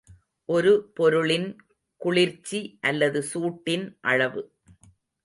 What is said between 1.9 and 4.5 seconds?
குளிர்ச்சி அல்லது சூட்டின் அளவு.